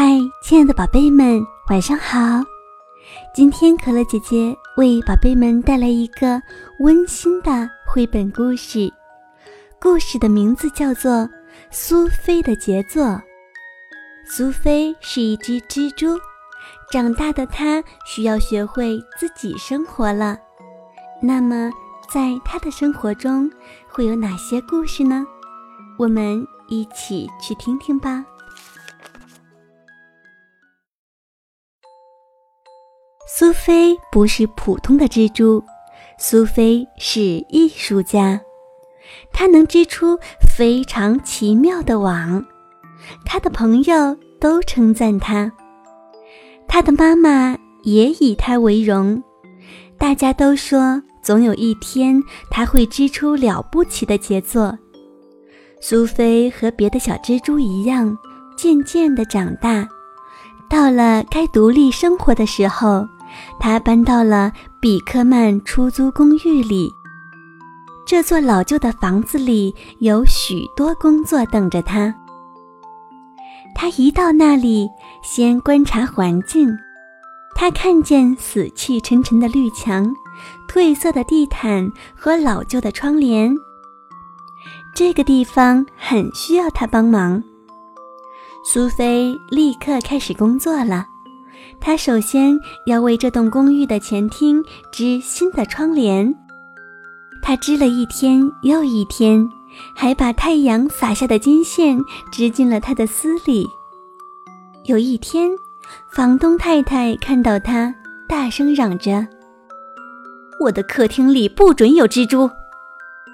[0.00, 2.40] 嗨，亲爱的宝贝们，晚上好！
[3.34, 6.40] 今天可乐姐姐为宝贝们带来一个
[6.78, 8.88] 温馨的绘本故事，
[9.80, 11.10] 故事的名字叫做
[11.72, 13.02] 《苏菲的杰作》。
[14.24, 16.16] 苏菲是一只蜘蛛，
[16.92, 20.38] 长大的她需要学会自己生活了。
[21.20, 21.72] 那么，
[22.08, 23.50] 在她的生活中
[23.88, 25.26] 会有哪些故事呢？
[25.98, 28.24] 我们一起去听听吧。
[33.30, 35.62] 苏菲不是普通的蜘蛛，
[36.16, 37.20] 苏菲是
[37.50, 38.40] 艺术家，
[39.34, 42.42] 她能织出非常奇妙的网。
[43.26, 45.52] 她的朋友都称赞她，
[46.66, 49.22] 她的妈妈也以她为荣。
[49.98, 52.20] 大家都说，总有一天
[52.50, 54.76] 她会织出了不起的杰作。
[55.82, 58.16] 苏菲和别的小蜘蛛一样，
[58.56, 59.86] 渐渐地长大，
[60.70, 63.06] 到了该独立生活的时候。
[63.58, 66.92] 他搬到了比克曼出租公寓里。
[68.06, 72.14] 这座老旧的房子里有许多工作等着他。
[73.74, 74.88] 他一到那里，
[75.22, 76.74] 先观察环境。
[77.54, 80.14] 他看见死气沉沉的绿墙、
[80.68, 83.54] 褪色的地毯和老旧的窗帘。
[84.94, 87.42] 这个地方很需要他帮忙。
[88.64, 91.06] 苏菲立刻开始工作了。
[91.80, 96.34] 他首先要为这栋公寓的前厅织新的窗帘。
[97.42, 99.48] 他织了一天又一天，
[99.94, 101.98] 还把太阳洒下的金线
[102.32, 103.66] 织进了他的丝里。
[104.84, 105.50] 有一天，
[106.10, 107.94] 房东太太看到他，
[108.28, 109.26] 大声嚷着
[110.60, 112.50] ：“我的客厅里不准有蜘蛛，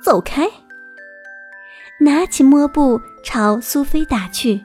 [0.00, 0.48] 走开！”
[2.00, 4.62] 拿起抹布朝苏菲打去。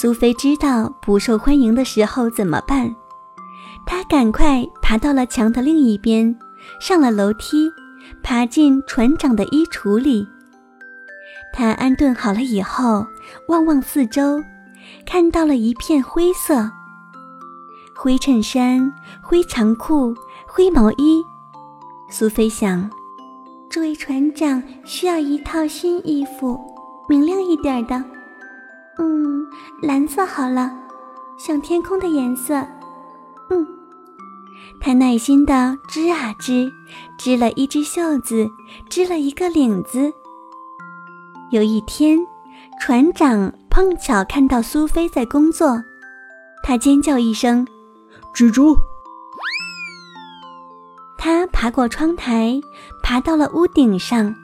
[0.00, 2.94] 苏菲知道不受欢迎的时候怎么办，
[3.84, 6.38] 她赶快爬到了墙的另一边，
[6.80, 7.68] 上了楼梯，
[8.22, 10.24] 爬进船长的衣橱里。
[11.52, 13.04] 她安顿好了以后，
[13.48, 14.40] 望望四周，
[15.04, 16.70] 看到了一片灰色：
[17.96, 20.14] 灰衬衫、灰长裤、
[20.46, 21.24] 灰毛衣。
[22.08, 22.88] 苏菲想，
[23.68, 26.56] 这位船长需要一套新衣服，
[27.08, 28.00] 明亮一点的。
[28.98, 29.46] 嗯，
[29.80, 30.70] 蓝色好了，
[31.36, 32.54] 像天空的颜色。
[33.50, 33.66] 嗯，
[34.80, 36.72] 他耐心地织啊织，
[37.18, 38.48] 织了一只袖子，
[38.90, 40.12] 织了一个领子。
[41.50, 42.18] 有一天，
[42.80, 45.82] 船长碰巧看到苏菲在工作，
[46.62, 47.66] 他尖叫一声
[48.34, 48.76] ：“蜘蛛！”
[51.16, 52.60] 他爬过窗台，
[53.02, 54.34] 爬到了屋顶上。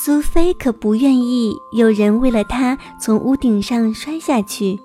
[0.00, 4.78] 苏菲可不愿意有人为了她从屋顶上摔下去，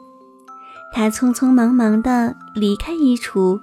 [0.92, 3.62] 她匆匆忙忙地离开衣橱，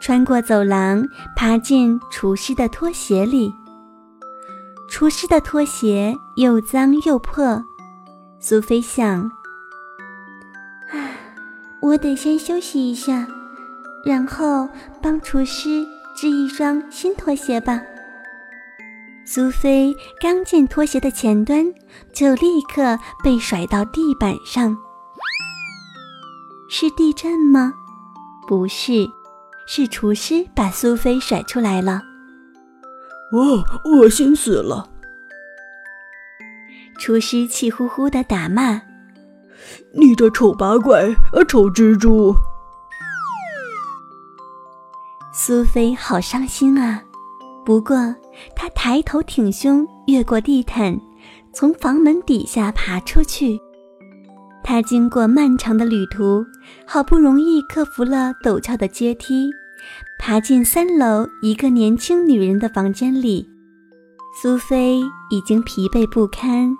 [0.00, 3.52] 穿过走廊，爬进厨师的拖鞋里。
[4.88, 7.60] 厨师的拖鞋又脏又破，
[8.38, 9.28] 苏菲想
[10.94, 10.94] ：“啊，
[11.82, 13.26] 我得先休息一下，
[14.04, 14.68] 然后
[15.02, 15.84] 帮厨师
[16.14, 17.82] 织一双新拖鞋吧。”
[19.28, 21.66] 苏菲刚进拖鞋的前端，
[22.12, 24.76] 就立刻被甩到地板上。
[26.68, 27.74] 是地震吗？
[28.46, 29.10] 不是，
[29.66, 32.00] 是厨师把苏菲甩出来了。
[33.32, 34.88] 哦，恶心死了！
[36.96, 38.80] 厨师气呼呼地打骂
[39.92, 41.12] ：“你这丑八怪，
[41.48, 42.32] 丑蜘蛛！”
[45.34, 47.02] 苏菲好伤心啊。
[47.66, 48.14] 不过，
[48.54, 50.96] 他抬头挺胸，越过地毯，
[51.52, 53.58] 从房门底下爬出去。
[54.62, 56.46] 他经过漫长的旅途，
[56.86, 59.50] 好不容易克服了陡峭的阶梯，
[60.16, 63.44] 爬进三楼一个年轻女人的房间里。
[64.40, 65.00] 苏菲
[65.30, 66.72] 已经疲惫不堪，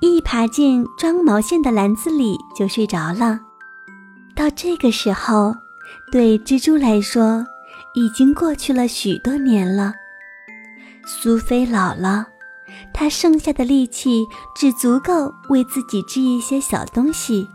[0.00, 3.38] 一爬进装毛线的篮子里就睡着了。
[4.34, 5.52] 到这个时候，
[6.10, 7.44] 对蜘蛛来说，
[7.94, 9.94] 已经过去了许多年了。
[11.04, 12.26] 苏菲老了，
[12.94, 17.48] 她剩下的力气只足够为自己织一些小东西，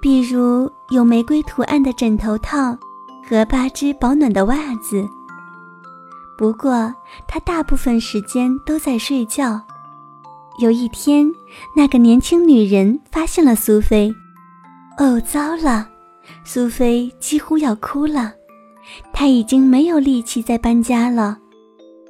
[0.00, 2.76] 比如有玫瑰图案的枕头套
[3.28, 5.04] 和八只保暖的袜子。
[6.38, 6.94] 不过，
[7.26, 9.60] 她大部分时间都在睡觉。
[10.60, 11.30] 有一天，
[11.76, 14.14] 那个年轻女人发现了苏菲。
[14.98, 15.88] 哦，糟了！
[16.44, 18.32] 苏菲几乎要哭了。
[19.12, 21.38] 他已经没有力气再搬家了，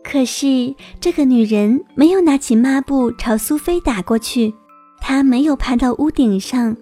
[0.02, 4.54] 可是这个女人没有拿起抹布朝苏菲打过去，
[5.00, 6.76] 她没有爬到屋顶上，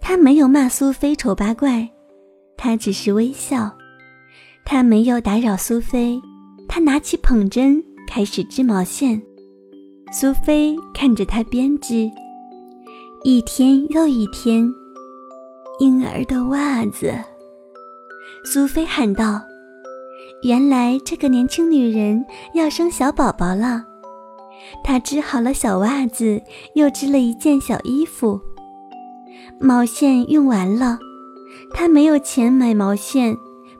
[0.00, 1.88] 她没有骂苏菲丑八怪，
[2.56, 3.70] 她只是微笑。
[4.64, 6.20] 她没有打扰苏菲，
[6.68, 9.22] 她拿起捧针开始织毛线。
[10.12, 12.10] 苏菲看着她编织，
[13.24, 14.68] 一天又一天，
[15.80, 17.14] 婴儿的袜子。
[18.44, 19.42] 苏菲喊道
[20.42, 23.84] ：“原来这个年轻女人要生小宝宝了。”
[24.82, 26.40] 她织好了小袜子，
[26.74, 28.40] 又织了一件小衣服。
[29.60, 30.98] 毛线用完了，
[31.72, 33.36] 她没有钱买毛线，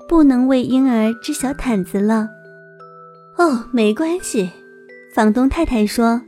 [0.09, 2.29] 不能为婴儿织小毯子了。
[3.37, 4.51] 哦，没关系，
[5.15, 6.21] 房东太太说，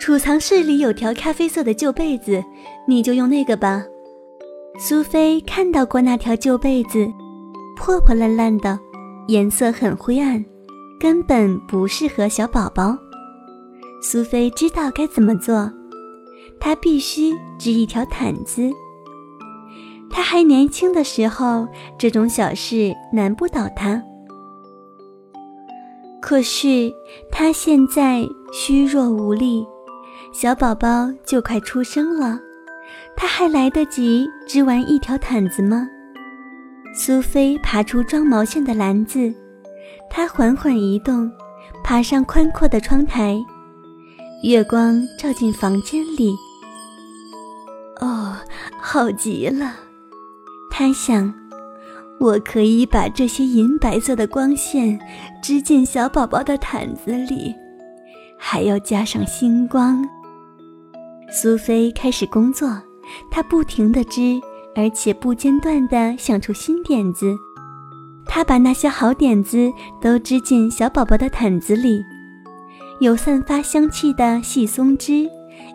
[0.00, 2.42] 储藏室里有条咖啡色的旧被子，
[2.88, 3.84] 你就用那个吧。
[4.78, 7.08] 苏菲看到过那条旧被子，
[7.76, 8.78] 破破烂烂的，
[9.28, 10.44] 颜色很灰暗，
[10.98, 12.96] 根本不适合小宝宝。
[14.02, 15.70] 苏菲知道该怎么做，
[16.58, 18.70] 她必须织一条毯子。
[20.10, 21.68] 她还年轻的时候，
[21.98, 24.02] 这种小事难不倒她。
[26.20, 26.92] 可是
[27.30, 29.64] 她现在虚弱无力，
[30.32, 32.40] 小宝宝就快出生了，
[33.16, 35.88] 她还来得及织完一条毯子吗？
[36.98, 39.30] 苏菲爬出装毛线的篮子，
[40.08, 41.30] 她缓缓移动，
[41.84, 43.38] 爬上宽阔的窗台。
[44.42, 46.34] 月光照进房间里，
[48.00, 48.34] 哦，
[48.80, 49.74] 好极了！
[50.70, 51.32] 她想，
[52.18, 54.98] 我可以把这些银白色的光线
[55.42, 57.54] 织进小宝宝的毯子里，
[58.38, 60.02] 还要加上星光。
[61.30, 62.74] 苏菲开始工作，
[63.30, 64.40] 她不停地织，
[64.76, 67.34] 而且不间断地想出新点子。
[68.26, 72.04] 他把那些好点子都织进小宝宝的毯子里。
[73.00, 75.28] 有散发香气的细松枝，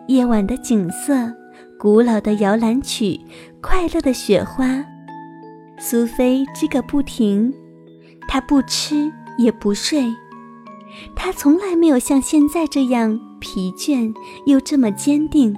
[0.08, 1.32] 夜晚的景色，
[1.80, 3.20] 古老的摇篮曲，
[3.62, 4.84] 快乐的雪花。
[5.80, 7.54] 苏菲织个不停，
[8.28, 10.14] 她不吃也不睡，
[11.16, 14.14] 她从来没有像现在这样疲倦
[14.46, 15.56] 又这么坚定。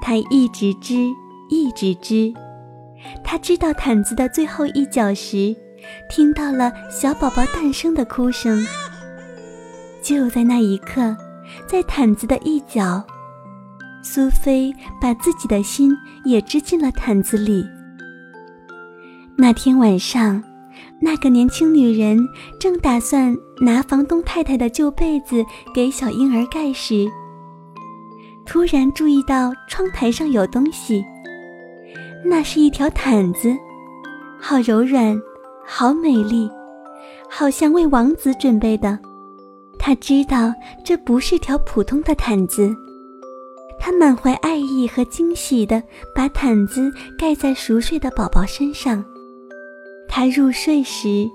[0.00, 1.08] 她一直织，
[1.52, 2.32] 一直织。
[3.22, 5.54] 她织到毯子的最后一角时，
[6.08, 8.64] 听到了小宝宝诞生的哭声。
[10.02, 11.14] 就在那一刻，
[11.66, 13.04] 在毯子的一角，
[14.02, 15.94] 苏菲把自己的心
[16.24, 17.64] 也织进了毯子里。
[19.36, 20.42] 那天晚上，
[21.00, 22.18] 那个年轻女人
[22.58, 25.44] 正打算拿房东太太的旧被子
[25.74, 27.06] 给小婴儿盖时，
[28.46, 31.04] 突然注意到窗台上有东西。
[32.24, 33.56] 那是一条毯子，
[34.40, 35.20] 好柔软，
[35.64, 36.50] 好美丽，
[37.28, 38.98] 好像为王子准备的。
[39.78, 40.52] 他知道
[40.84, 42.74] 这不是条普通的毯子，
[43.78, 45.82] 他满怀爱意和惊喜地
[46.14, 49.04] 把毯子盖在熟睡的宝宝身上。
[50.08, 51.28] 他入睡时，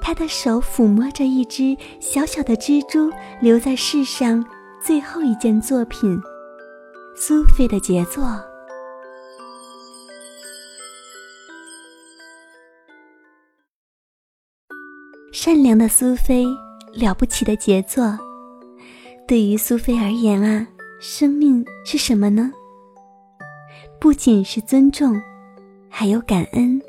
[0.00, 3.10] 他的手抚摸着一只小小的蜘蛛
[3.40, 4.44] 留在世上
[4.82, 6.18] 最后一件作品——
[7.14, 8.24] 苏菲的杰作。
[15.34, 16.46] 善良的苏菲。
[16.92, 18.16] 了不起的杰作，
[19.26, 20.64] 对于苏菲而言啊，
[21.00, 22.52] 生命是什么呢？
[23.98, 25.20] 不仅是尊重，
[25.90, 26.80] 还有感恩。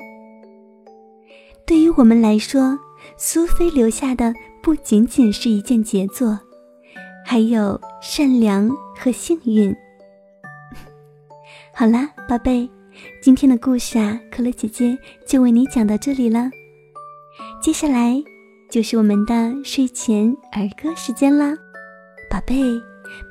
[1.66, 2.78] 对于我们来说，
[3.16, 4.32] 苏菲留下的
[4.62, 6.38] 不仅仅是一件杰作，
[7.26, 9.74] 还有善良和幸运。
[11.74, 12.70] 好啦，宝贝，
[13.20, 16.48] 今天的故事啊，可乐姐姐就为你讲到这里了。
[17.60, 18.22] 接下来。
[18.68, 21.56] 就是我们的睡前儿歌时间啦，
[22.30, 22.62] 宝贝，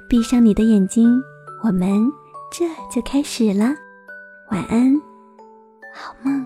[0.10, 1.22] 闭上你的眼睛，
[1.64, 2.12] 我们
[2.52, 3.76] 这就开始了。
[4.50, 4.96] 晚安，
[5.94, 6.46] 好梦。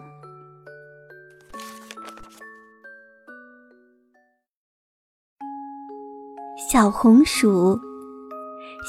[6.72, 7.80] 小红薯，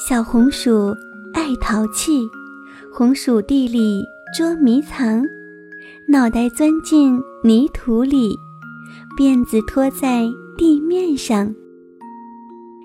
[0.07, 0.93] 小红薯
[1.33, 2.27] 爱淘气，
[2.93, 4.03] 红薯地里
[4.37, 5.23] 捉迷藏，
[6.07, 8.35] 脑袋钻进泥土里。
[9.17, 11.53] 辫子拖在地面上。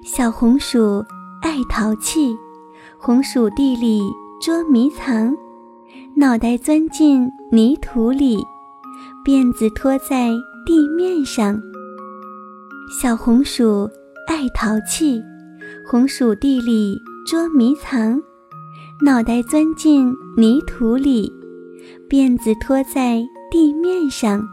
[0.04, 1.04] 小红薯
[1.42, 2.36] 爱淘气，
[2.98, 4.00] 红薯地里
[4.40, 5.34] 捉迷藏，
[6.14, 8.38] 脑袋钻进泥土里，
[9.24, 10.30] 辫子拖在
[10.64, 11.60] 地面上。
[13.00, 13.88] 小红薯
[14.28, 15.20] 爱淘气，
[15.88, 16.96] 红薯地里
[17.26, 18.20] 捉迷藏，
[19.04, 21.32] 脑袋钻进泥土里，
[22.08, 23.20] 辫子拖在
[23.50, 24.46] 地面上。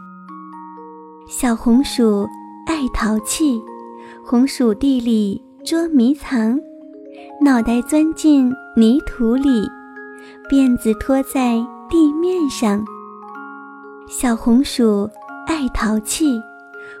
[1.26, 2.28] 小红薯
[2.66, 3.58] 爱淘气，
[4.22, 6.60] 红薯地里捉迷藏，
[7.40, 9.66] 脑袋钻进泥土里，
[10.50, 12.84] 辫子拖在地面上。
[14.06, 15.08] 小红薯
[15.46, 16.38] 爱淘气，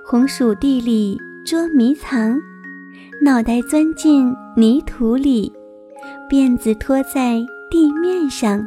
[0.02, 2.40] 红薯地里捉迷藏，
[3.22, 5.52] 脑袋钻进泥土里，
[6.30, 8.66] 辫子拖在地面上。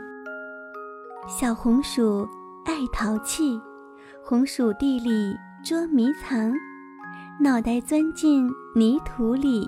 [1.28, 2.28] 小红薯
[2.64, 3.60] 爱淘气，
[4.24, 5.36] 红薯地里
[5.68, 6.54] 捉迷藏，
[7.42, 9.68] 脑袋钻进泥土里，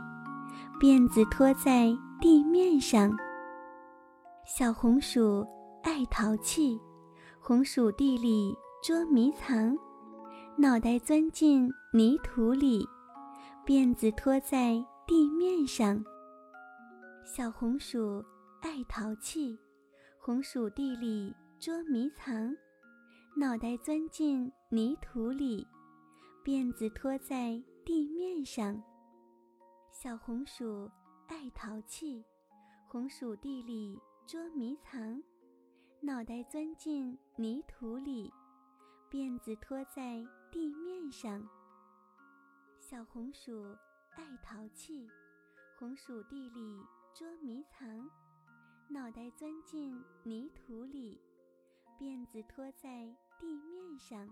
[0.80, 3.12] 辫子拖在地面上。
[4.46, 5.46] 小红薯
[5.84, 6.80] 爱淘气，
[7.38, 9.76] 红薯地里捉迷藏，
[10.58, 12.88] 脑袋钻进泥土里，
[13.66, 16.02] 辫子拖在地面上。
[17.26, 18.24] 小红薯
[18.62, 19.60] 爱淘气，
[20.18, 21.36] 红薯地里。
[21.60, 22.56] 捉迷藏，
[23.36, 25.68] 脑袋钻进泥土里，
[26.42, 28.82] 辫子拖在地面上。
[29.92, 30.90] 小红薯
[31.28, 32.24] 爱淘气，
[32.88, 35.22] 红薯地里捉迷藏，
[36.00, 38.32] 脑袋钻进泥土里，
[39.12, 41.46] 辫子拖在地面上。
[42.80, 43.76] 小红薯
[44.16, 45.10] 爱淘气，
[45.78, 46.80] 红薯地里
[47.14, 48.10] 捉迷藏，
[48.90, 51.20] 脑袋钻进泥土里。
[52.00, 54.26] 辫子拖在地面上。